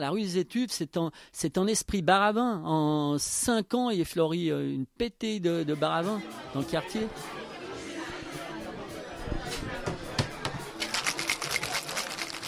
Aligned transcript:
La 0.00 0.10
rue 0.10 0.22
des 0.22 0.38
Études, 0.38 0.70
c'est 0.70 0.96
un, 0.96 1.10
c'est 1.32 1.58
un 1.58 1.66
esprit 1.66 2.02
baravin. 2.02 2.62
En 2.64 3.16
cinq 3.18 3.74
ans, 3.74 3.90
il 3.90 4.00
est 4.00 4.04
fleuri 4.04 4.50
euh, 4.50 4.74
une 4.74 4.86
pétée 4.86 5.40
de, 5.40 5.62
de 5.62 5.74
baravin 5.74 6.20
dans 6.52 6.60
le 6.60 6.66
quartier. 6.66 7.06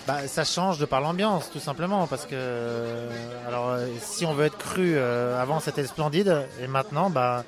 Bah, 0.06 0.28
ça 0.28 0.44
change 0.44 0.78
de 0.78 0.84
par 0.84 1.00
l'ambiance, 1.00 1.50
tout 1.50 1.58
simplement, 1.58 2.06
parce 2.06 2.26
que 2.26 3.08
alors 3.44 3.70
euh, 3.70 3.88
si 4.00 4.24
on 4.24 4.34
veut 4.34 4.44
être 4.44 4.56
cru, 4.56 4.94
euh, 4.94 5.40
avant 5.40 5.58
c'était 5.58 5.84
splendide, 5.84 6.46
et 6.62 6.68
maintenant, 6.68 7.10
bah, 7.10 7.44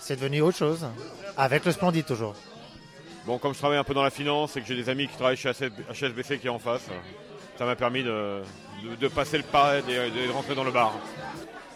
c'est 0.00 0.16
devenu 0.16 0.40
autre 0.40 0.56
chose, 0.56 0.86
avec 1.36 1.66
le 1.66 1.72
splendide 1.72 2.06
toujours. 2.06 2.34
Bon, 3.26 3.36
comme 3.36 3.52
je 3.52 3.58
travaille 3.58 3.76
un 3.76 3.84
peu 3.84 3.92
dans 3.92 4.02
la 4.02 4.10
finance 4.10 4.56
et 4.56 4.62
que 4.62 4.66
j'ai 4.66 4.74
des 4.74 4.88
amis 4.88 5.06
qui 5.06 5.16
travaillent 5.16 5.36
chez 5.36 5.50
HSBC 5.50 6.38
qui 6.38 6.46
est 6.46 6.50
en 6.50 6.58
face, 6.58 6.88
ça 7.58 7.64
m'a 7.64 7.74
permis 7.74 8.04
de, 8.04 8.42
passer 9.14 9.36
le 9.36 9.42
pas 9.42 9.78
et 9.78 9.82
de, 9.82 10.30
rentrer 10.30 10.54
dans 10.54 10.64
le 10.64 10.70
bar. 10.70 10.96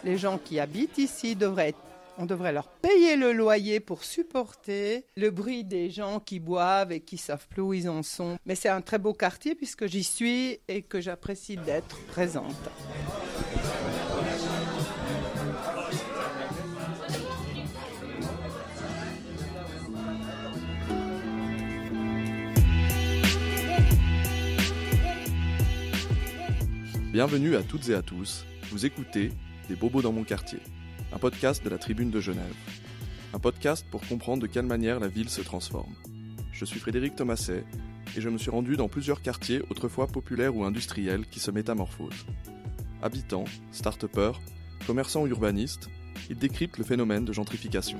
Les 0.05 0.17
gens 0.17 0.37
qui 0.37 0.59
habitent 0.59 0.97
ici 0.97 1.35
devraient 1.35 1.75
on 2.19 2.27
devrait 2.27 2.53
leur 2.53 2.67
payer 2.67 3.15
le 3.15 3.33
loyer 3.33 3.79
pour 3.79 4.03
supporter 4.03 5.03
le 5.17 5.31
bruit 5.31 5.63
des 5.63 5.89
gens 5.89 6.19
qui 6.19 6.39
boivent 6.39 6.91
et 6.91 6.99
qui 6.99 7.17
savent 7.17 7.47
plus 7.47 7.63
où 7.63 7.73
ils 7.73 7.89
en 7.89 8.03
sont. 8.03 8.37
Mais 8.45 8.53
c'est 8.53 8.69
un 8.69 8.81
très 8.81 8.99
beau 8.99 9.13
quartier 9.13 9.55
puisque 9.55 9.87
j'y 9.87 10.03
suis 10.03 10.59
et 10.67 10.83
que 10.83 11.01
j'apprécie 11.01 11.57
d'être 11.57 11.97
présente. 12.05 12.53
Bienvenue 27.13 27.55
à 27.55 27.61
toutes 27.61 27.89
et 27.89 27.93
à 27.93 28.01
tous. 28.01 28.43
Vous 28.71 28.87
écoutez 28.87 29.29
Des 29.69 29.75
bobos 29.75 30.01
dans 30.01 30.11
mon 30.11 30.23
quartier 30.23 30.57
un 31.13 31.19
podcast 31.19 31.63
de 31.63 31.69
la 31.69 31.77
Tribune 31.77 32.09
de 32.09 32.19
Genève. 32.19 32.55
Un 33.35 33.37
podcast 33.37 33.85
pour 33.91 34.01
comprendre 34.07 34.41
de 34.41 34.47
quelle 34.47 34.65
manière 34.65 34.99
la 34.99 35.09
ville 35.09 35.29
se 35.29 35.41
transforme. 35.41 35.93
Je 36.51 36.65
suis 36.65 36.79
Frédéric 36.79 37.15
Thomaset 37.15 37.65
et 38.17 38.19
je 38.19 38.29
me 38.29 38.39
suis 38.39 38.49
rendu 38.49 38.77
dans 38.77 38.87
plusieurs 38.87 39.21
quartiers 39.21 39.61
autrefois 39.69 40.07
populaires 40.07 40.55
ou 40.55 40.63
industriels 40.63 41.27
qui 41.27 41.39
se 41.39 41.51
métamorphosent. 41.51 42.25
Habitants, 43.03 43.45
start-upers, 43.71 44.41
commerçants 44.87 45.21
ou 45.21 45.27
urbanistes, 45.27 45.91
ils 46.31 46.37
décryptent 46.39 46.79
le 46.79 46.83
phénomène 46.83 47.25
de 47.25 47.33
gentrification. 47.33 47.99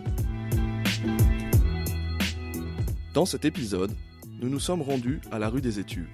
Dans 3.14 3.28
cet 3.28 3.45
épisode, 3.45 3.95
nous 4.41 4.50
nous 4.50 4.59
sommes 4.59 4.81
rendus 4.81 5.22
à 5.31 5.38
la 5.38 5.50
rue 5.50 5.61
des 5.61 5.78
Étuves. 5.78 6.09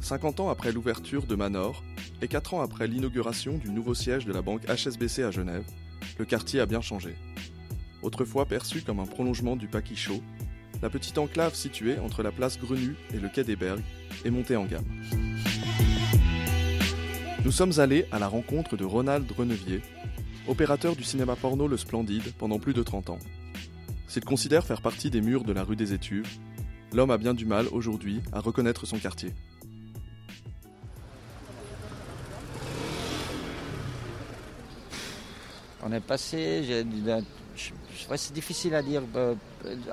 50 0.00 0.40
ans 0.40 0.50
après 0.50 0.72
l'ouverture 0.72 1.26
de 1.26 1.34
Manor 1.34 1.82
et 2.22 2.28
4 2.28 2.54
ans 2.54 2.62
après 2.62 2.86
l'inauguration 2.86 3.58
du 3.58 3.70
nouveau 3.70 3.94
siège 3.94 4.24
de 4.24 4.32
la 4.32 4.42
banque 4.42 4.62
HSBC 4.66 5.22
à 5.22 5.30
Genève, 5.30 5.64
le 6.18 6.24
quartier 6.24 6.60
a 6.60 6.66
bien 6.66 6.80
changé. 6.80 7.16
Autrefois 8.02 8.46
perçu 8.46 8.82
comme 8.82 9.00
un 9.00 9.06
prolongement 9.06 9.56
du 9.56 9.66
Paquichot, 9.66 10.22
la 10.82 10.90
petite 10.90 11.18
enclave 11.18 11.54
située 11.54 11.98
entre 11.98 12.22
la 12.22 12.30
place 12.30 12.58
Grenu 12.58 12.96
et 13.14 13.18
le 13.18 13.28
quai 13.28 13.44
des 13.44 13.56
Bergues 13.56 13.82
est 14.24 14.30
montée 14.30 14.56
en 14.56 14.66
gamme. 14.66 14.84
Nous 17.44 17.52
sommes 17.52 17.78
allés 17.78 18.06
à 18.12 18.18
la 18.18 18.28
rencontre 18.28 18.76
de 18.76 18.84
Ronald 18.84 19.30
Renevier, 19.32 19.80
opérateur 20.48 20.96
du 20.96 21.04
cinéma 21.04 21.36
porno 21.36 21.68
Le 21.68 21.76
Splendide 21.76 22.32
pendant 22.38 22.58
plus 22.58 22.74
de 22.74 22.82
30 22.82 23.10
ans. 23.10 23.18
S'il 24.08 24.24
considère 24.24 24.64
faire 24.64 24.82
partie 24.82 25.10
des 25.10 25.20
murs 25.20 25.44
de 25.44 25.52
la 25.52 25.64
rue 25.64 25.76
des 25.76 25.92
Étuves, 25.92 26.28
l'homme 26.92 27.10
a 27.10 27.18
bien 27.18 27.34
du 27.34 27.46
mal 27.46 27.66
aujourd'hui 27.72 28.20
à 28.32 28.40
reconnaître 28.40 28.86
son 28.86 28.98
quartier. 28.98 29.32
On 35.88 35.92
est 35.92 36.00
passé, 36.00 36.84
c'est 38.16 38.32
difficile 38.32 38.74
à 38.74 38.82
dire 38.82 39.02
euh, 39.14 39.36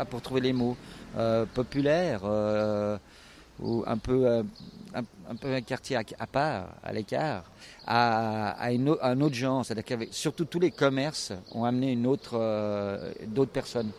pour 0.10 0.24
trouver 0.24 0.42
les 0.42 0.52
mots, 0.52 0.76
euh, 1.16 1.46
populaire 1.46 2.22
euh, 2.24 2.98
ou 3.60 3.84
un 3.86 4.00
peu, 4.00 4.26
euh, 4.26 4.42
un, 4.96 5.36
peu 5.36 5.54
un 5.54 5.62
quartier 5.62 5.96
à, 5.96 6.26
part, 6.26 6.70
à 6.84 6.92
l'écart, 6.94 7.44
à, 7.86 8.66
un 8.66 9.22
autre 9.22 9.36
genre. 9.36 9.64
C'est-à-dire 9.64 10.08
surtout 10.10 10.46
tous 10.46 10.60
les 10.60 10.72
commerces 10.72 11.32
ont 11.52 11.64
amené 11.64 11.92
une 11.92 12.08
autre, 12.08 12.40
euh, 12.40 13.14
d'autres 13.28 13.52
personnes. 13.52 13.92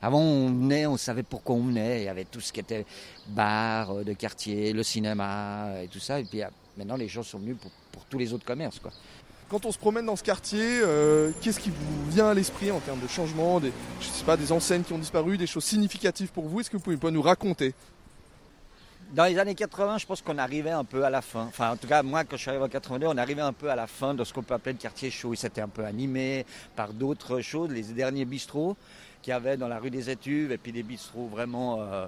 Avant, 0.00 0.20
on 0.20 0.46
venait, 0.46 0.86
on 0.86 0.96
savait 0.96 1.22
pourquoi 1.22 1.56
on 1.56 1.64
venait. 1.64 2.00
Il 2.00 2.04
y 2.04 2.08
avait 2.08 2.24
tout 2.24 2.40
ce 2.40 2.50
qui 2.50 2.60
était 2.60 2.86
bar 3.28 3.96
de 3.96 4.14
quartier, 4.14 4.72
le 4.72 4.82
cinéma 4.82 5.82
et 5.82 5.88
tout 5.88 6.00
ça. 6.00 6.18
Et 6.18 6.24
puis 6.24 6.40
maintenant, 6.78 6.96
les 6.96 7.08
gens 7.08 7.22
sont 7.22 7.38
venus 7.38 7.58
pour, 7.60 7.70
pour 7.92 8.06
tous 8.06 8.16
les 8.16 8.32
autres 8.32 8.46
commerces. 8.46 8.78
Quoi. 8.78 8.90
Quand 9.52 9.66
on 9.66 9.70
se 9.70 9.76
promène 9.76 10.06
dans 10.06 10.16
ce 10.16 10.22
quartier, 10.22 10.80
euh, 10.80 11.30
qu'est-ce 11.42 11.60
qui 11.60 11.68
vous 11.68 12.10
vient 12.10 12.28
à 12.30 12.32
l'esprit 12.32 12.70
en 12.70 12.80
termes 12.80 13.00
de 13.00 13.06
changement, 13.06 13.60
des, 13.60 13.70
pas, 14.24 14.38
des 14.38 14.50
enseignes 14.50 14.82
qui 14.82 14.94
ont 14.94 14.98
disparu, 14.98 15.36
des 15.36 15.46
choses 15.46 15.64
significatives 15.64 16.32
pour 16.32 16.48
vous? 16.48 16.60
Est-ce 16.60 16.70
que 16.70 16.78
vous 16.78 16.96
pouvez 16.96 17.12
nous 17.12 17.20
raconter? 17.20 17.74
Dans 19.12 19.26
les 19.26 19.38
années 19.38 19.54
80, 19.54 19.98
je 19.98 20.06
pense 20.06 20.22
qu'on 20.22 20.38
arrivait 20.38 20.70
un 20.70 20.84
peu 20.84 21.04
à 21.04 21.10
la 21.10 21.20
fin. 21.20 21.42
Enfin, 21.42 21.72
en 21.72 21.76
tout 21.76 21.86
cas, 21.86 22.02
moi, 22.02 22.24
quand 22.24 22.38
je 22.38 22.40
suis 22.40 22.48
arrivé 22.48 22.64
en 22.64 22.68
82, 22.70 23.06
on 23.08 23.18
arrivait 23.18 23.42
un 23.42 23.52
peu 23.52 23.70
à 23.70 23.76
la 23.76 23.86
fin 23.86 24.14
de 24.14 24.24
ce 24.24 24.32
qu'on 24.32 24.42
peut 24.42 24.54
appeler 24.54 24.72
le 24.72 24.78
quartier 24.78 25.10
chaud. 25.10 25.34
Il 25.34 25.36
s'était 25.36 25.60
un 25.60 25.68
peu 25.68 25.84
animé 25.84 26.46
par 26.74 26.94
d'autres 26.94 27.42
choses. 27.42 27.68
Les 27.72 27.82
derniers 27.82 28.24
bistrots 28.24 28.74
qu'il 29.20 29.32
y 29.32 29.34
avait 29.34 29.58
dans 29.58 29.68
la 29.68 29.80
rue 29.80 29.90
des 29.90 30.08
Étuves, 30.08 30.50
et 30.50 30.56
puis 30.56 30.72
des 30.72 30.82
bistrots 30.82 31.26
vraiment... 31.26 31.82
Euh, 31.82 32.06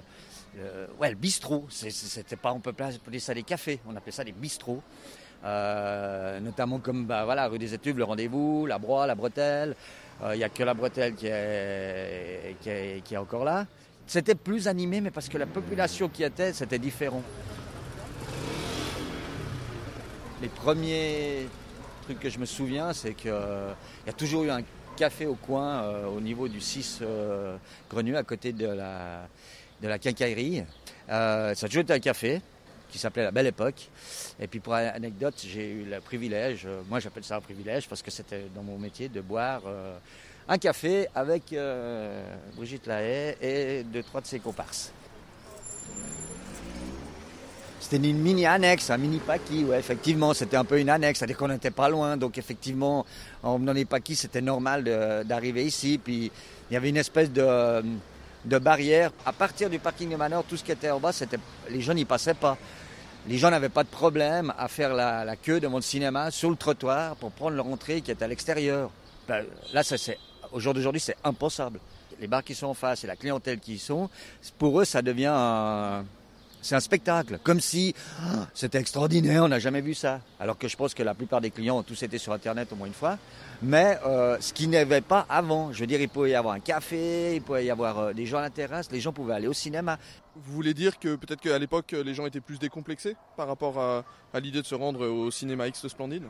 euh, 0.57 0.87
ouais, 0.99 1.11
le 1.11 1.15
bistrot. 1.15 1.67
C'était 1.69 2.37
pas, 2.37 2.53
on 2.53 2.59
peut 2.59 2.73
appeler 2.79 3.19
ça 3.19 3.35
des 3.35 3.43
cafés, 3.43 3.81
on 3.87 3.95
appelait 3.95 4.11
ça 4.11 4.23
des 4.23 4.31
bistrots. 4.31 4.81
Euh, 5.45 6.39
notamment 6.39 6.79
comme 6.79 7.05
bah, 7.05 7.23
voilà, 7.25 7.47
rue 7.47 7.59
des 7.59 7.73
Étuves, 7.73 7.97
le 7.97 8.03
rendez-vous, 8.03 8.65
la 8.65 8.79
Broie, 8.79 9.05
la 9.05 9.15
Bretelle. 9.15 9.75
Il 10.21 10.25
euh, 10.25 10.35
n'y 10.37 10.43
a 10.43 10.49
que 10.49 10.63
la 10.63 10.73
Bretelle 10.73 11.13
qui 11.13 11.27
est, 11.27 12.55
qui 12.61 13.13
est, 13.13 13.17
encore 13.17 13.45
là. 13.45 13.65
C'était 14.07 14.35
plus 14.35 14.67
animé, 14.67 15.01
mais 15.01 15.11
parce 15.11 15.29
que 15.29 15.37
la 15.37 15.45
population 15.45 16.09
qui 16.09 16.23
était, 16.23 16.53
c'était 16.53 16.79
différent. 16.79 17.21
Les 20.41 20.49
premiers 20.49 21.47
trucs 22.03 22.19
que 22.19 22.29
je 22.29 22.39
me 22.39 22.45
souviens, 22.45 22.93
c'est 22.93 23.13
qu'il 23.13 23.31
euh, 23.31 23.71
y 24.05 24.09
a 24.09 24.13
toujours 24.13 24.43
eu 24.43 24.51
un 24.51 24.61
café 24.95 25.25
au 25.25 25.35
coin, 25.35 25.83
euh, 25.83 26.05
au 26.07 26.21
niveau 26.21 26.47
du 26.47 26.61
6 26.61 26.99
euh, 27.01 27.57
Grenu, 27.89 28.15
à 28.15 28.23
côté 28.23 28.53
de 28.53 28.67
la, 28.67 29.27
de 29.81 29.87
la 29.87 29.97
quincaillerie. 29.97 30.63
ça 31.07 31.49
a 31.49 31.55
toujours 31.55 31.81
été 31.81 31.93
un 31.93 31.99
café 31.99 32.41
qui 32.89 32.97
s'appelait 32.97 33.23
La 33.23 33.31
Belle 33.31 33.47
Époque. 33.47 33.89
Et 34.39 34.47
puis 34.47 34.59
pour 34.59 34.73
anecdote, 34.73 35.35
j'ai 35.45 35.69
eu 35.69 35.85
le 35.85 35.99
privilège, 36.01 36.63
euh, 36.65 36.81
moi 36.89 36.99
j'appelle 36.99 37.23
ça 37.23 37.37
un 37.37 37.41
privilège 37.41 37.87
parce 37.87 38.01
que 38.01 38.11
c'était 38.11 38.45
dans 38.53 38.63
mon 38.63 38.77
métier 38.77 39.09
de 39.09 39.21
boire 39.21 39.61
euh, 39.65 39.97
un 40.47 40.57
café 40.57 41.07
avec 41.15 41.53
euh, 41.53 42.23
Brigitte 42.55 42.87
Lahaye 42.87 43.35
et 43.41 43.83
deux, 43.83 44.03
trois 44.03 44.21
de 44.21 44.27
ses 44.27 44.39
comparses. 44.39 44.91
C'était 47.79 48.09
une 48.09 48.17
mini 48.17 48.47
annexe, 48.47 48.89
un 48.89 48.97
mini 48.97 49.19
paquis, 49.19 49.63
ouais, 49.63 49.77
effectivement, 49.77 50.33
c'était 50.33 50.57
un 50.57 50.65
peu 50.65 50.79
une 50.79 50.89
annexe, 50.89 51.19
c'est-à-dire 51.19 51.37
qu'on 51.37 51.49
n'était 51.49 51.69
pas 51.69 51.87
loin, 51.87 52.17
donc 52.17 52.39
effectivement, 52.39 53.05
en 53.43 53.59
venant 53.59 53.75
des 53.75 53.85
paquis, 53.85 54.15
c'était 54.15 54.41
normal 54.41 54.83
d'arriver 55.23 55.63
ici, 55.63 55.99
puis 56.03 56.31
il 56.71 56.73
y 56.73 56.77
avait 56.77 56.89
une 56.89 56.97
espèce 56.97 57.31
de, 57.31 57.83
de 58.45 58.57
barrière. 58.57 59.11
À 59.25 59.33
partir 59.33 59.69
du 59.69 59.79
parking 59.79 60.09
de 60.09 60.15
Manor, 60.15 60.43
tout 60.43 60.57
ce 60.57 60.63
qui 60.63 60.71
était 60.71 60.89
en 60.89 60.99
bas, 60.99 61.11
c'était, 61.11 61.39
les 61.69 61.81
gens 61.81 61.93
n'y 61.93 62.05
passaient 62.05 62.33
pas. 62.33 62.57
Les 63.27 63.37
gens 63.37 63.49
n'avaient 63.49 63.69
pas 63.69 63.83
de 63.83 63.89
problème 63.89 64.53
à 64.57 64.67
faire 64.67 64.93
la, 64.93 65.25
la, 65.25 65.35
queue 65.35 65.59
devant 65.59 65.77
le 65.77 65.81
cinéma 65.81 66.29
sur 66.29 66.49
le 66.49 66.55
trottoir 66.55 67.15
pour 67.15 67.31
prendre 67.31 67.55
leur 67.55 67.65
entrée 67.65 68.01
qui 68.01 68.11
est 68.11 68.21
à 68.21 68.27
l'extérieur. 68.27 68.91
Ben, 69.27 69.43
là, 69.73 69.83
c'est, 69.83 70.19
au 70.51 70.59
jour 70.59 70.73
d'aujourd'hui, 70.73 71.01
c'est 71.01 71.17
impensable. 71.23 71.79
Les 72.19 72.27
bars 72.27 72.43
qui 72.43 72.53
sont 72.53 72.67
en 72.67 72.73
face 72.75 73.03
et 73.03 73.07
la 73.07 73.15
clientèle 73.15 73.59
qui 73.59 73.73
y 73.73 73.79
sont, 73.79 74.09
pour 74.59 74.79
eux, 74.79 74.85
ça 74.85 75.01
devient 75.01 75.31
un, 75.33 76.05
c'est 76.65 76.73
un 76.73 76.79
spectacle, 76.79 77.37
comme 77.43 77.61
si 77.61 77.93
oh, 78.23 78.39
c'était 78.55 78.79
extraordinaire, 78.79 79.43
on 79.43 79.49
n'a 79.49 79.59
jamais 79.59 79.81
vu 79.81 79.93
ça. 79.93 80.21
Alors 80.39 80.57
que 80.57 80.67
je 80.67 80.75
pense 80.75 80.95
que 80.95 81.03
la 81.03 81.13
plupart 81.13 81.39
des 81.39 81.51
clients 81.51 81.77
ont 81.77 81.83
tous 81.83 82.01
été 82.01 82.17
sur 82.17 82.33
Internet 82.33 82.69
au 82.71 82.75
moins 82.75 82.87
une 82.87 82.93
fois. 82.93 83.19
Mais 83.61 83.99
euh, 84.03 84.37
ce 84.39 84.51
qui 84.51 84.67
n'y 84.67 84.75
avait 84.75 85.01
pas 85.01 85.27
avant, 85.29 85.71
je 85.71 85.81
veux 85.81 85.85
dire, 85.85 86.01
il 86.01 86.09
pouvait 86.09 86.31
y 86.31 86.35
avoir 86.35 86.55
un 86.55 86.59
café, 86.59 87.35
il 87.35 87.43
pouvait 87.43 87.65
y 87.65 87.69
avoir 87.69 87.99
euh, 87.99 88.13
des 88.13 88.25
gens 88.25 88.39
à 88.39 88.41
la 88.41 88.49
terrasse, 88.49 88.91
les 88.91 88.99
gens 88.99 89.13
pouvaient 89.13 89.35
aller 89.35 89.47
au 89.47 89.53
cinéma. 89.53 89.99
Vous 90.35 90.53
voulez 90.53 90.73
dire 90.73 90.97
que 90.97 91.15
peut-être 91.15 91.39
qu'à 91.39 91.59
l'époque, 91.59 91.91
les 91.91 92.15
gens 92.15 92.25
étaient 92.25 92.41
plus 92.41 92.57
décomplexés 92.57 93.15
par 93.37 93.47
rapport 93.47 93.79
à, 93.79 94.03
à 94.33 94.39
l'idée 94.39 94.63
de 94.63 94.67
se 94.67 94.73
rendre 94.73 95.07
au 95.07 95.29
cinéma 95.29 95.67
X 95.67 95.87
Splendide? 95.87 96.23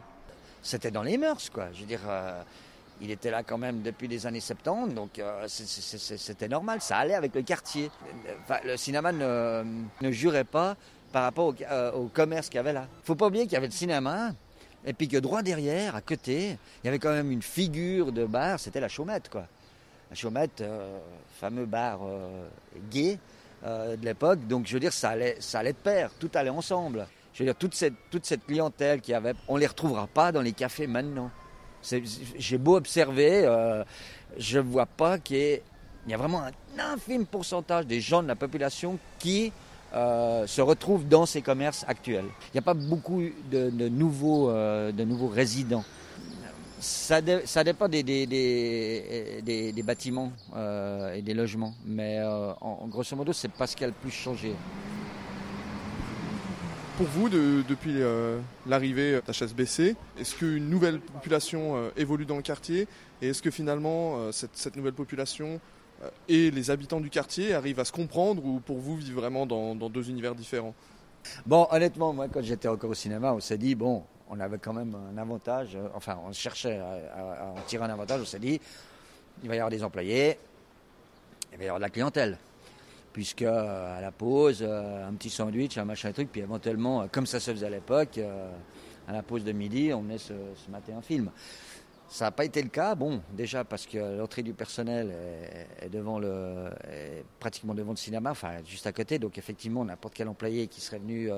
C'était 0.62 0.92
dans 0.92 1.04
les 1.04 1.18
mœurs, 1.18 1.50
quoi. 1.50 1.70
Je 1.74 1.80
veux 1.80 1.86
dire, 1.86 2.02
euh, 2.10 2.42
il 3.02 3.12
était 3.12 3.32
là 3.32 3.44
quand 3.44 3.58
même 3.58 3.82
depuis 3.82 4.08
les 4.08 4.26
années 4.26 4.40
70, 4.40 4.94
donc 4.94 5.20
euh, 5.20 5.46
c'était 5.48 6.48
normal, 6.48 6.82
ça 6.82 6.98
allait 6.98 7.14
avec 7.14 7.36
le 7.36 7.42
quartier. 7.42 7.92
Le 8.64 8.78
cinéma 8.78 9.12
ne, 9.12 9.64
ne, 10.02 10.12
jurait 10.12 10.44
pas 10.44 10.76
par 11.12 11.24
rapport 11.24 11.48
au, 11.48 11.56
euh, 11.70 11.92
au 11.92 12.08
commerce 12.08 12.48
qu'il 12.48 12.58
y 12.58 12.60
avait 12.60 12.74
là. 12.74 12.88
Faut 13.04 13.16
pas 13.16 13.28
oublier 13.28 13.44
qu'il 13.44 13.54
y 13.54 13.58
avait 13.58 13.68
le 13.68 13.74
cinéma, 13.74 14.32
et 14.86 14.94
puis 14.94 15.08
que 15.08 15.18
droit 15.18 15.42
derrière, 15.42 15.96
à 15.96 16.02
côté, 16.02 16.58
il 16.84 16.86
y 16.86 16.88
avait 16.88 17.00
quand 17.00 17.12
même 17.12 17.32
une 17.32 17.42
figure 17.42 18.12
de 18.12 18.26
bar, 18.26 18.60
c'était 18.60 18.80
la 18.80 18.88
Chaumette, 18.88 19.30
quoi. 19.30 19.48
La 20.10 20.16
Chaumette, 20.16 20.62
euh, 20.62 21.00
fameux 21.40 21.66
bar 21.66 22.00
gay 22.92 23.20
de 23.64 24.06
l'époque, 24.06 24.46
donc 24.48 24.68
je 24.68 24.74
veux 24.74 24.80
dire, 24.80 24.94
ça 24.94 25.10
allait, 25.10 25.38
ça 25.40 25.60
allait 25.60 25.74
de 25.74 25.78
pair, 25.78 26.12
tout 26.20 26.30
allait 26.36 26.52
ensemble. 26.52 27.08
Je 27.34 27.40
veux 27.40 27.46
dire, 27.48 27.56
toute 27.56 27.74
cette, 27.74 27.96
toute 28.12 28.26
cette 28.26 28.46
clientèle 28.46 29.02
qui 29.02 29.14
avait, 29.14 29.34
on 29.48 29.56
ne 29.56 29.60
les 29.60 29.68
retrouvera 29.68 30.08
pas 30.08 30.32
dans 30.32 30.42
les 30.42 30.54
cafés 30.54 30.88
maintenant. 30.88 31.32
J'ai 32.38 32.58
beau 32.58 32.78
observer, 32.78 33.46
euh, 33.46 33.84
je 34.38 34.58
ne 34.60 34.64
vois 34.64 34.86
pas 34.86 35.18
qu'il 35.20 35.62
y, 36.08 36.14
a 36.14 36.18
vraiment 36.18 36.42
un 36.44 36.52
infime 36.94 37.26
pourcentage 37.26 37.86
des 37.86 38.02
gens 38.02 38.24
de 38.24 38.28
la 38.28 38.36
population 38.36 38.98
qui 39.20 39.52
euh, 39.94 40.48
se 40.48 40.62
retrouvent 40.62 41.08
dans 41.08 41.26
ces 41.26 41.42
commerces 41.42 41.86
actuels. 41.88 42.26
Il 42.48 42.56
n'y 42.56 42.60
a 42.60 42.64
pas 42.64 42.74
beaucoup 42.74 43.22
de, 43.52 43.90
nouveaux, 43.90 44.50
euh, 44.50 44.92
nouveaux 44.92 45.28
résidents. 45.28 45.84
Ça, 46.80 47.22
dépend 47.22 47.88
des, 47.88 48.04
des 48.04 49.84
bâtiments 49.84 50.32
et 51.16 51.22
des 51.22 51.34
logements, 51.34 51.74
mais 51.86 52.22
en, 52.62 52.88
grosso 52.88 53.16
modo, 53.16 53.34
c'est 53.34 53.52
pas 53.52 53.66
ce 53.66 53.76
qui 53.76 53.84
a 53.84 53.88
le 53.88 53.94
plus 53.94 54.12
changé 54.12 54.54
pour 56.98 57.08
vous 57.08 57.28
depuis 57.28 58.02
euh, 58.02 58.40
l'arrivée 58.68 59.20
d'HSBC 59.28 59.96
Est-ce 60.18 60.36
qu'une 60.36 60.70
nouvelle 60.70 61.00
population 61.00 61.76
euh, 61.76 61.90
évolue 61.98 62.26
dans 62.26 62.38
le 62.38 62.42
quartier 62.42 62.88
Et 63.22 63.30
est-ce 63.30 63.42
que 63.42 63.52
finalement 63.52 64.18
euh, 64.18 64.32
cette, 64.32 64.76
nouvelle 64.78 64.94
population 64.94 65.60
et 66.30 66.52
les 66.52 66.72
habitants 66.72 67.02
du 67.02 67.10
quartier 67.10 67.54
arrivent 67.54 67.80
à 67.80 67.86
se 67.86 67.92
comprendre 67.92 68.46
ou 68.46 68.60
pour 68.60 68.78
vous 68.78 68.96
vivent 68.96 69.16
vraiment 69.16 69.46
dans, 69.46 69.76
deux 69.76 70.10
univers 70.10 70.36
différents? 70.36 70.74
Bon, 71.46 71.68
honnêtement, 71.72 72.14
moi 72.14 72.28
quand 72.32 72.44
j'étais 72.44 72.68
encore 72.68 72.92
au 72.92 72.96
cinéma, 72.96 73.34
on 73.34 73.40
s'est 73.40 73.58
dit, 73.58 73.76
bon, 73.76 74.04
on 74.30 74.40
avait 74.40 74.60
quand 74.60 74.74
même 74.74 74.96
un 75.14 75.18
avantage, 75.18 75.78
enfin 75.96 76.18
on 76.26 76.32
cherchait 76.32 76.78
à, 76.78 77.44
à 77.44 77.46
en 77.48 77.62
tirer 77.68 77.84
un 77.84 77.90
avantage, 77.90 78.22
on 78.22 78.26
s'est 78.26 78.40
dit, 78.40 78.60
il 79.44 79.50
va 79.50 79.56
y 79.56 79.58
avoir 79.58 79.72
des 79.72 79.84
employés, 79.84 80.38
il 81.52 81.58
va 81.58 81.64
y 81.64 81.68
avoir 81.68 81.80
de 81.80 81.86
la 81.86 81.90
clientèle 81.90 82.38
puisque 83.16 83.44
euh, 83.44 83.98
à 83.98 84.02
la 84.02 84.12
pause, 84.12 84.60
euh, 84.62 85.08
un 85.08 85.14
petit 85.14 85.30
sandwich, 85.30 85.78
un 85.78 85.86
machin 85.86 86.12
truc, 86.12 86.30
puis 86.30 86.42
éventuellement, 86.42 87.04
euh, 87.04 87.06
comme 87.10 87.26
ça 87.26 87.40
se 87.40 87.50
faisait 87.50 87.66
à 87.66 87.70
l'époque, 87.70 88.20
à 89.08 89.14
la 89.14 89.24
pause 89.24 89.46
de 89.46 89.54
midi, 89.54 89.94
on 89.94 90.02
venait 90.02 90.18
se, 90.18 90.34
mater 90.70 90.92
un 90.92 91.02
film. 91.02 91.32
Ça 92.10 92.26
n'a 92.26 92.32
pas 92.32 92.44
été 92.44 92.62
le 92.62 92.68
cas, 92.68 92.94
bon, 92.94 93.22
déjà 93.32 93.64
parce 93.64 93.86
que 93.86 94.18
l'entrée 94.18 94.44
du 94.44 94.54
personnel 94.54 95.16
est, 95.82 95.88
devant 95.88 96.20
le, 96.20 96.70
pratiquement 97.40 97.74
devant 97.74 97.92
le 97.92 97.98
cinéma, 97.98 98.32
enfin 98.32 98.58
juste 98.66 98.86
à 98.86 98.92
côté, 98.92 99.18
donc 99.18 99.38
effectivement, 99.38 99.86
n'importe 99.86 100.14
quel 100.14 100.28
employé 100.28 100.68
qui 100.68 100.82
serait 100.82 101.00
venu 101.00 101.32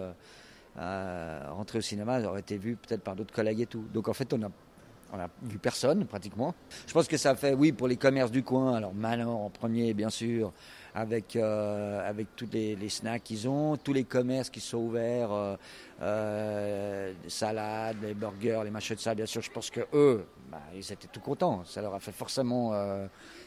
rentrer 0.75 1.77
au 1.77 1.81
cinéma 1.81 2.19
aurait 2.23 2.39
été 2.39 2.57
vu 2.57 2.75
peut-être 2.75 3.03
par 3.03 3.15
d'autres 3.15 3.35
collègues 3.35 3.61
et 3.61 3.67
tout. 3.67 3.85
Donc 3.93 4.07
en 4.07 4.13
fait, 4.13 4.33
on 4.33 4.41
a 4.41 4.49
on 5.13 5.17
n'a 5.17 5.29
vu 5.43 5.57
personne 5.57 6.05
pratiquement. 6.05 6.53
Je 6.85 6.93
pense 6.93 7.07
que 7.07 7.17
ça 7.17 7.35
fait, 7.35 7.53
oui, 7.53 7.71
pour 7.71 7.87
les 7.87 7.97
commerces 7.97 8.31
du 8.31 8.43
coin, 8.43 8.75
alors 8.75 8.93
Manor 8.93 9.41
en 9.41 9.49
premier, 9.49 9.93
bien 9.93 10.09
sûr, 10.09 10.51
avec, 10.97 11.35
euh, 11.35 12.07
avec 12.07 12.35
tous 12.35 12.47
les, 12.51 12.89
snacks 12.89 13.23
qu'ils 13.23 13.47
ont, 13.47 13.77
tous 13.77 13.93
les 13.93 14.03
commerces 14.03 14.49
qui 14.49 14.59
sont 14.59 14.79
ouverts, 14.79 15.31
euh, 15.31 15.55
euh, 16.01 17.13
les 17.23 17.29
salades, 17.29 17.97
les 18.01 18.15
burgers, 18.15 18.61
les 18.63 18.71
machins 18.71 18.95
de 18.95 19.01
ça, 19.01 19.13
bien 19.13 19.27
sûr, 19.27 19.41
je 19.41 19.51
pense 19.51 19.69
que 19.69 19.81
eux, 19.93 20.25
bah, 20.51 20.61
ils 20.75 20.91
étaient 20.91 21.07
tout 21.07 21.19
contents. 21.19 21.63
Ça 21.65 21.81
leur 21.81 21.93
a 21.93 21.99
fait 21.99 22.11
forcément, 22.11 22.73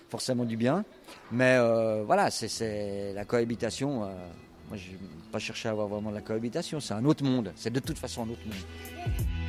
forcément 0.09 0.45
du 0.45 0.57
bien. 0.57 0.85
Mais 1.33 1.59
voilà, 2.05 2.31
c'est 2.31 3.13
la 3.15 3.25
cohabitation. 3.25 4.01
moi, 4.01 4.77
je 4.77 4.93
n'ai 4.93 4.99
pas 5.33 5.39
cherché 5.39 5.69
à 5.69 5.73
avoir 5.73 5.89
vraiment 5.89 6.11
de 6.11 6.17
la 6.17 6.23
cohabitation. 6.23 6.79
C'est 6.79 6.95
un 6.95 7.05
autre 7.05 7.25
monde. 7.25 7.53
C'est 7.57 7.73
de 7.73 7.81
toute 7.81 7.99
façon 7.99 8.23
un 8.23 8.31
autre 8.31 8.47
monde. 8.47 9.40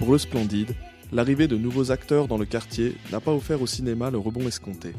Pour 0.00 0.12
le 0.12 0.16
Splendide, 0.16 0.74
l'arrivée 1.12 1.46
de 1.46 1.58
nouveaux 1.58 1.90
acteurs 1.90 2.26
dans 2.26 2.38
le 2.38 2.46
quartier 2.46 2.96
n'a 3.12 3.20
pas 3.20 3.34
offert 3.34 3.60
au 3.60 3.66
cinéma 3.66 4.10
le 4.10 4.16
rebond 4.16 4.48
escompté. 4.48 4.94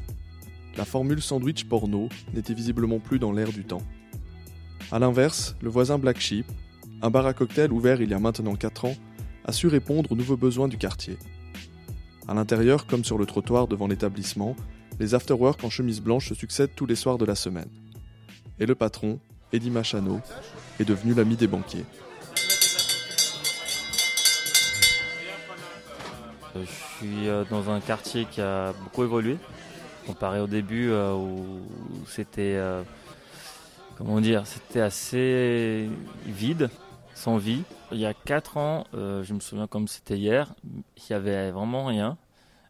La 0.78 0.86
formule 0.86 1.24
sandwich 1.24 1.66
porno 1.66 2.08
n'était 2.36 2.54
visiblement 2.54 3.00
plus 3.00 3.18
dans 3.18 3.32
l'air 3.32 3.50
du 3.50 3.64
temps. 3.64 3.82
A 4.92 5.00
l'inverse, 5.00 5.56
le 5.60 5.72
voisin 5.72 5.98
Black 5.98 6.20
Sheep, 6.20 6.46
un 7.02 7.10
bar 7.10 7.26
à 7.26 7.34
cocktail 7.34 7.72
ouvert 7.72 8.00
il 8.00 8.12
y 8.12 8.14
a 8.14 8.20
maintenant 8.20 8.54
4 8.54 8.86
ans, 8.86 8.96
a 9.44 9.52
su 9.52 9.66
répondre 9.66 10.12
aux 10.12 10.16
nouveaux 10.16 10.38
besoins 10.38 10.68
du 10.68 10.78
quartier. 10.78 11.18
À 12.28 12.36
l'intérieur, 12.36 12.86
comme 12.86 13.04
sur 13.04 13.18
le 13.18 13.26
trottoir 13.26 13.68
devant 13.68 13.88
l'établissement, 13.88 14.56
les 15.00 15.16
afterworks 15.16 15.64
en 15.64 15.72
chemise 15.72 16.00
blanche 16.00 16.30
se 16.30 16.36
succèdent 16.36 16.76
tous 16.76 16.86
les 16.86 16.96
soirs 16.96 17.18
de 17.18 17.26
la 17.26 17.34
semaine. 17.34 17.70
Et 18.60 18.68
le 18.68 18.76
patron, 18.76 19.20
Eddie 19.52 19.72
Machano, 19.72 20.20
est 20.80 20.86
devenu 20.86 21.16
l'ami 21.16 21.38
des 21.38 21.48
banquiers. 21.48 21.86
Je 26.56 26.66
suis 26.66 27.28
euh, 27.28 27.44
dans 27.50 27.70
un 27.70 27.80
quartier 27.80 28.26
qui 28.26 28.42
a 28.42 28.74
beaucoup 28.84 29.04
évolué 29.04 29.38
comparé 30.06 30.40
au 30.40 30.48
début 30.48 30.90
euh, 30.90 31.14
où 31.14 31.62
c'était 32.08 32.60
comment 33.98 34.20
dire, 34.20 34.48
c'était 34.48 34.82
assez 34.82 35.90
vide, 36.26 36.70
sans 37.14 37.38
vie. 37.38 37.64
Il 37.92 38.00
y 38.00 38.06
a 38.06 38.14
4 38.14 38.58
ans, 38.58 38.84
je 38.94 39.34
me 39.34 39.40
souviens 39.40 39.68
comme 39.68 39.88
c'était 39.88 40.18
hier, 40.18 40.56
il 40.64 41.04
n'y 41.10 41.16
avait 41.16 41.52
vraiment 41.52 41.86
rien. 41.86 42.18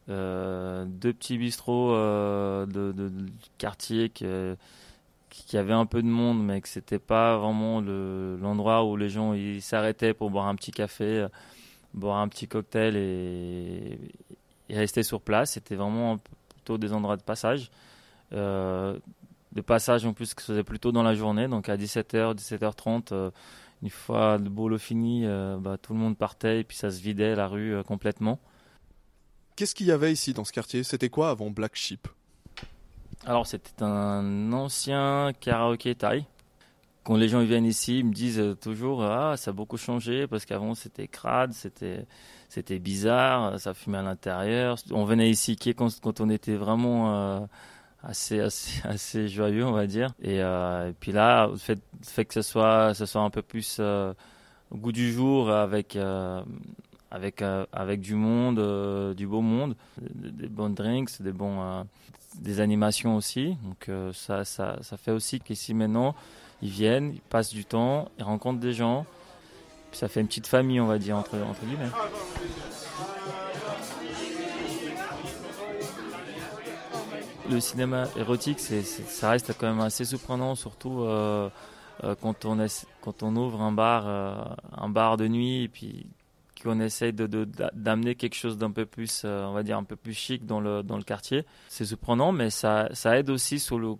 deux 0.07 1.13
petits 1.13 1.37
bistrots 1.37 1.95
de, 1.95 3.11
quartier 3.57 4.09
qui, 4.09 4.25
qui 5.29 5.57
avaient 5.57 5.73
un 5.73 5.85
peu 5.85 6.01
de 6.01 6.07
monde, 6.07 6.43
mais 6.43 6.59
que 6.59 6.67
c'était 6.67 6.99
pas 6.99 7.37
vraiment 7.37 7.79
l'endroit 7.79 8.83
où 8.83 8.97
les 8.97 9.09
gens 9.09 9.33
s'arrêtaient 9.61 10.13
pour 10.13 10.31
boire 10.31 10.47
un 10.47 10.55
petit 10.55 10.71
café 10.71 11.27
boire 11.93 12.17
un 12.17 12.27
petit 12.27 12.47
cocktail 12.47 12.95
et, 12.95 13.97
rester 14.69 15.03
sur 15.03 15.21
place. 15.21 15.51
C'était 15.51 15.75
vraiment 15.75 16.17
plutôt 16.49 16.77
des 16.77 16.93
endroits 16.93 17.17
de 17.17 17.21
passage. 17.21 17.71
Euh, 18.33 18.97
de 19.51 19.61
passage 19.61 20.05
en 20.05 20.13
plus 20.13 20.33
que 20.33 20.41
se 20.41 20.47
faisait 20.47 20.63
plutôt 20.63 20.93
dans 20.93 21.03
la 21.03 21.13
journée, 21.13 21.49
donc 21.49 21.67
à 21.67 21.75
17h, 21.75 22.35
17h30, 22.35 23.09
euh, 23.11 23.31
une 23.83 23.89
fois 23.89 24.37
le 24.37 24.49
boulot 24.49 24.77
fini, 24.77 25.25
euh, 25.25 25.57
bah, 25.57 25.77
tout 25.77 25.91
le 25.93 25.99
monde 25.99 26.17
partait 26.17 26.61
et 26.61 26.63
puis 26.63 26.77
ça 26.77 26.89
se 26.89 27.01
vidait 27.01 27.35
la 27.35 27.47
rue 27.47 27.83
complètement. 27.85 28.39
Qu'est-ce 29.57 29.75
qu'il 29.75 29.87
y 29.87 29.91
avait 29.91 30.13
ici 30.13 30.33
dans 30.33 30.45
ce 30.45 30.53
quartier? 30.53 30.83
C'était 30.83 31.09
quoi 31.09 31.31
avant 31.31 31.49
Black 31.49 31.75
Sheep? 31.75 32.07
Alors 33.25 33.45
c'était 33.45 33.83
un 33.83 34.53
ancien 34.53 35.33
karaoké 35.41 35.95
Thai 35.95 36.25
quand 37.03 37.15
les 37.15 37.29
gens 37.29 37.43
viennent 37.43 37.65
ici, 37.65 37.99
ils 37.99 38.05
me 38.05 38.13
disent 38.13 38.55
toujours 38.61 39.03
ah 39.03 39.35
ça 39.37 39.51
a 39.51 39.53
beaucoup 39.53 39.77
changé 39.77 40.27
parce 40.27 40.45
qu'avant 40.45 40.75
c'était 40.75 41.07
crade, 41.07 41.53
c'était 41.53 42.05
c'était 42.49 42.79
bizarre, 42.79 43.59
ça 43.59 43.73
fumait 43.73 43.99
à 43.99 44.03
l'intérieur. 44.03 44.77
On 44.91 45.05
venait 45.05 45.29
ici 45.29 45.55
quand, 45.55 45.87
quand 46.01 46.21
on 46.21 46.29
était 46.29 46.55
vraiment 46.55 47.15
euh, 47.15 47.39
assez, 48.03 48.39
assez 48.39 48.81
assez 48.87 49.27
joyeux 49.27 49.65
on 49.65 49.71
va 49.71 49.87
dire. 49.87 50.13
Et, 50.21 50.41
euh, 50.43 50.91
puis 50.99 51.11
là, 51.11 51.47
le 51.47 51.57
fait, 51.57 52.25
que 52.25 52.33
ce 52.33 52.41
soit 52.43 52.93
ce 52.93 53.05
soit 53.05 53.21
un 53.21 53.29
peu 53.31 53.41
plus 53.41 53.77
euh, 53.79 54.13
au 54.69 54.77
goût 54.77 54.91
du 54.91 55.11
jour 55.11 55.49
avec 55.49 55.97
avec 57.09 57.41
avec 57.41 58.01
du 58.01 58.13
monde, 58.13 59.15
du 59.15 59.27
beau 59.27 59.41
monde, 59.41 59.75
des, 59.99 60.31
des 60.31 60.47
bons 60.47 60.69
drinks, 60.69 61.21
des 61.21 61.33
bons 61.33 61.85
des 62.39 62.59
animations 62.59 63.15
aussi. 63.15 63.57
Donc 63.63 63.89
ça 64.13 64.45
ça 64.45 64.77
ça 64.81 64.97
fait 64.97 65.11
aussi 65.11 65.39
qu'ici 65.39 65.73
maintenant 65.73 66.15
ils 66.61 66.69
viennent, 66.69 67.13
ils 67.13 67.21
passent 67.21 67.51
du 67.51 67.65
temps, 67.65 68.09
ils 68.17 68.23
rencontrent 68.23 68.59
des 68.59 68.73
gens. 68.73 69.05
ça 69.91 70.07
fait 70.07 70.21
une 70.21 70.27
petite 70.27 70.47
famille, 70.47 70.79
on 70.79 70.87
va 70.87 70.97
dire, 70.97 71.17
entre, 71.17 71.35
guillemets. 71.65 71.89
Le 77.49 77.59
cinéma 77.59 78.07
érotique, 78.15 78.59
ça 78.59 79.29
reste 79.29 79.53
quand 79.57 79.67
même 79.67 79.81
assez 79.81 80.05
surprenant, 80.05 80.55
surtout 80.55 81.01
euh, 81.01 81.49
euh, 82.03 82.15
quand, 82.21 82.45
on 82.45 83.35
ouvre 83.35 83.61
un 83.61 83.73
bar, 83.73 84.03
euh, 84.07 84.35
un 84.77 84.87
bar 84.87 85.17
de 85.17 85.27
nuit, 85.27 85.63
et 85.63 85.67
puis 85.67 86.07
qu'on 86.63 86.79
essaye 86.79 87.11
d'amener 87.11 88.13
quelque 88.13 88.35
chose 88.35 88.57
d'un 88.57 88.69
peu 88.69 88.85
plus, 88.85 89.25
on 89.25 89.51
va 89.51 89.63
dire, 89.63 89.77
un 89.77 89.83
peu 89.83 89.95
plus 89.95 90.13
chic 90.13 90.45
dans 90.45 90.61
le, 90.61 91.03
quartier. 91.03 91.43
C'est 91.67 91.85
surprenant, 91.85 92.31
mais 92.31 92.51
ça 92.51 92.87
aide 93.05 93.31
aussi 93.31 93.59
sur 93.59 93.79
le, 93.79 93.95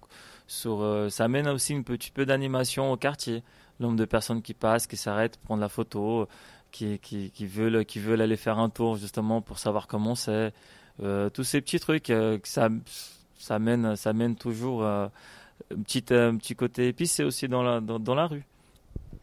euh, 0.65 1.09
ça 1.09 1.25
amène 1.25 1.47
aussi 1.47 1.73
un 1.73 1.81
petit 1.81 2.11
peu 2.11 2.25
d'animation 2.25 2.91
au 2.91 2.97
quartier. 2.97 3.43
Nombre 3.79 3.95
de 3.95 4.05
personnes 4.05 4.41
qui 4.41 4.53
passent, 4.53 4.85
qui 4.85 4.97
s'arrêtent, 4.97 5.37
prendre 5.37 5.61
la 5.61 5.69
photo, 5.69 6.27
qui, 6.71 6.99
qui, 6.99 7.45
veulent, 7.45 7.85
qui 7.85 7.99
veulent 7.99 8.21
aller 8.21 8.37
faire 8.37 8.59
un 8.59 8.69
tour 8.69 8.95
justement 8.95 9.41
pour 9.41 9.59
savoir 9.59 9.87
comment 9.87 10.15
c'est. 10.15 10.53
Euh, 11.01 11.29
tous 11.29 11.43
ces 11.43 11.61
petits 11.61 11.79
trucs, 11.79 12.09
euh, 12.09 12.37
ça, 12.43 12.69
ça, 13.39 13.59
mène, 13.59 13.95
ça 13.95 14.13
mène 14.13 14.35
toujours 14.35 14.85
un, 14.85 15.09
petit, 15.83 16.03
un 16.13 16.35
petit 16.37 16.55
côté 16.55 16.87
épicé 16.87 17.23
aussi 17.23 17.47
dans 17.47 17.63
la, 17.63 17.79
dans, 17.79 18.15
la 18.15 18.27
rue 18.27 18.43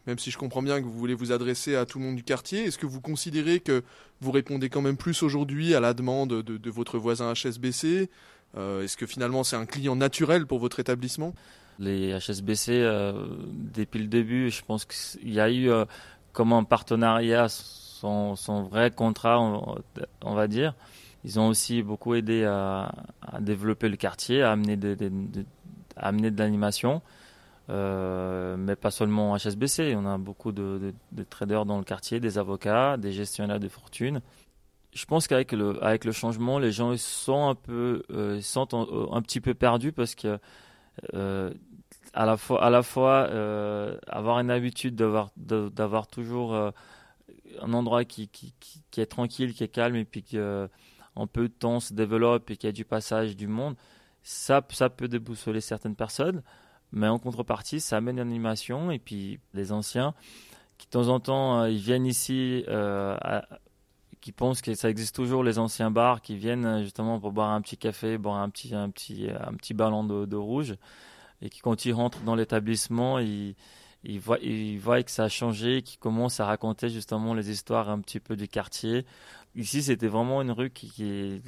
même 0.06 0.18
si 0.18 0.30
je 0.30 0.38
comprends 0.38 0.62
bien 0.62 0.80
que 0.80 0.86
vous 0.86 0.98
voulez 0.98 1.12
vous 1.12 1.32
adresser 1.32 1.76
à 1.76 1.84
tout 1.84 1.98
le 1.98 2.06
monde 2.06 2.16
du 2.16 2.24
quartier, 2.24 2.64
est-ce 2.64 2.78
que 2.78 2.86
vous 2.86 3.02
considérez 3.02 3.60
que 3.60 3.82
vous 4.22 4.30
répondez 4.30 4.70
quand 4.70 4.80
même 4.80 4.96
plus 4.96 5.22
aujourd'hui 5.22 5.74
à 5.74 5.80
la 5.80 5.92
demande 5.92 6.30
de, 6.42 6.70
votre 6.70 6.96
voisin 6.96 7.34
HSBC 7.34 8.08
est-ce 8.56 8.96
que 8.96 9.06
finalement 9.06 9.44
c'est 9.44 9.56
un 9.56 9.66
client 9.66 9.96
naturel 9.96 10.46
pour 10.46 10.58
votre 10.58 10.80
établissement? 10.80 11.34
Les 11.78 12.18
HSBC, 12.18 12.72
euh, 12.72 13.12
depuis 13.52 14.00
le 14.00 14.08
début, 14.08 14.50
je 14.50 14.64
pense 14.64 14.84
qu'il 14.84 15.32
y 15.32 15.38
a 15.38 15.48
eu 15.48 15.70
euh, 15.70 15.84
comme 16.32 16.52
un 16.52 16.64
partenariat, 16.64 17.48
son, 17.48 18.34
vrai 18.70 18.90
contrat, 18.90 19.40
on, 19.40 20.34
va 20.34 20.48
dire. 20.48 20.74
Ils 21.24 21.38
ont 21.38 21.48
aussi 21.48 21.82
beaucoup 21.82 22.14
aidé 22.14 22.44
à, 22.44 22.92
développer 23.40 23.88
le 23.88 23.96
quartier, 23.96 24.42
à 24.42 24.52
amener, 24.52 24.76
de 24.76 26.38
l'animation. 26.38 27.00
Euh, 27.70 28.56
mais 28.56 28.76
pas 28.76 28.90
seulement 28.90 29.36
HSBC, 29.36 29.94
on 29.96 30.06
a 30.06 30.16
beaucoup 30.16 30.52
de, 30.52 30.94
traders 31.28 31.64
dans 31.64 31.78
le 31.78 31.84
quartier, 31.84 32.18
des 32.18 32.38
avocats, 32.38 32.96
des 32.96 33.12
gestionnaires 33.12 33.60
de 33.60 33.68
fortune. 33.68 34.20
Je 34.92 35.04
pense 35.04 35.28
qu'avec 35.28 35.52
le, 35.52 36.12
changement, 36.12 36.58
les 36.58 36.72
gens 36.72 36.96
sont 36.96 37.48
un 37.48 37.54
peu, 37.54 38.02
euh, 38.10 38.40
sont 38.40 38.68
un, 39.12 39.22
petit 39.22 39.40
peu 39.40 39.54
perdus 39.54 39.92
parce 39.92 40.14
que 40.14 40.38
euh, 41.14 41.52
à 42.14 42.24
la 42.24 42.82
fois, 42.82 43.28
avoir 44.08 44.40
une 44.40 44.50
habitude 44.50 44.96
d'avoir, 44.96 46.06
toujours 46.06 46.54
un 46.54 47.72
endroit 47.72 48.04
qui, 48.04 48.30
est 48.96 49.06
tranquille, 49.06 49.54
qui 49.54 49.64
est 49.64 49.68
calme 49.68 49.96
et 49.96 50.04
puis 50.04 50.22
qui 50.22 50.38
en 51.14 51.26
peu 51.26 51.48
de 51.48 51.52
temps 51.52 51.80
se 51.80 51.92
développe 51.94 52.50
et 52.50 52.56
qui 52.56 52.66
a 52.66 52.72
du 52.72 52.84
passage 52.84 53.36
du 53.36 53.48
monde, 53.48 53.74
ça, 54.22 54.60
peut 54.62 55.08
déboussoler 55.08 55.60
certaines 55.60 55.96
personnes. 55.96 56.42
Mais 56.92 57.08
en 57.08 57.18
contrepartie, 57.18 57.80
ça 57.80 57.98
amène 57.98 58.16
une 58.16 58.22
animation 58.22 58.90
et 58.90 58.98
puis 58.98 59.40
les 59.52 59.72
anciens 59.72 60.14
qui 60.78 60.86
de 60.86 60.90
temps 60.92 61.08
en 61.08 61.18
temps 61.18 61.60
euh, 61.60 61.70
ils 61.70 61.78
viennent 61.78 62.06
ici, 62.06 62.64
euh, 62.68 63.16
qui 64.28 64.32
pensent 64.32 64.60
que 64.60 64.74
ça 64.74 64.90
existe 64.90 65.16
toujours 65.16 65.42
les 65.42 65.58
anciens 65.58 65.90
bars 65.90 66.20
qui 66.20 66.36
viennent 66.36 66.66
euh, 66.66 66.82
justement 66.82 67.18
pour 67.18 67.32
boire 67.32 67.48
un 67.48 67.62
petit 67.62 67.78
café, 67.78 68.18
boire 68.18 68.36
un 68.36 68.50
petit 68.50 68.74
un 68.74 68.90
petit 68.90 69.26
un 69.30 69.54
petit 69.54 69.72
ballon 69.72 70.04
de, 70.04 70.36
rouge 70.36 70.76
et 71.40 71.48
qui 71.48 71.60
quand 71.60 71.86
ils 71.86 71.94
rentrent 71.94 72.20
dans 72.24 72.34
l'établissement 72.34 73.18
ils 73.20 73.54
ils 74.04 74.20
voient, 74.20 74.38
ils 74.42 74.78
voient 74.78 75.02
que 75.02 75.10
ça 75.10 75.24
a 75.24 75.28
changé, 75.30 75.80
qu'ils 75.80 75.98
commencent 75.98 76.40
à 76.40 76.44
raconter 76.44 76.90
justement 76.90 77.32
les 77.32 77.50
histoires 77.50 77.88
un 77.88 78.00
petit 78.00 78.20
peu 78.20 78.36
du 78.36 78.48
quartier. 78.48 79.06
Ici, 79.56 79.82
c'était 79.82 80.06
vraiment 80.06 80.42
une 80.42 80.52
rue 80.52 80.70
qui, 80.70 81.42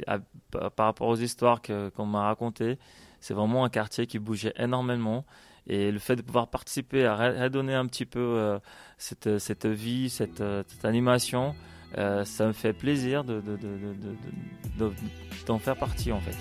par 0.51 0.87
rapport 0.87 1.07
aux 1.09 1.17
histoires 1.17 1.61
qu'on 1.63 2.07
m'a 2.07 2.23
racontées, 2.23 2.79
c'est 3.21 3.35
vraiment 3.35 3.65
un 3.65 3.69
quartier 3.69 4.07
qui 4.07 4.19
bougeait 4.19 4.55
énormément. 4.57 5.25
Et 5.69 5.93
le 5.93 6.01
fait 6.01 6.17
de 6.17 6.23
pouvoir 6.23 6.49
participer 6.49 7.07
à 7.07 7.15
redonner 7.15 7.75
un 7.75 7.87
petit 7.87 8.07
peu 8.07 8.19
euh, 8.19 8.59
cette, 8.99 9.39
cette, 9.39 9.67
vie, 9.67 10.11
cette, 10.11 10.41
euh, 10.41 10.65
animation, 10.83 11.55
euh, 11.55 11.80
ça 11.97 12.47
me 12.47 12.53
fait 12.53 12.73
plaisir 12.73 13.25
d'en 13.25 13.35
de, 13.35 13.57
de, 14.79 14.93
de, 15.47 15.59
faire 15.59 15.77
partie 15.77 16.13
en 16.13 16.21
fait. 16.21 16.37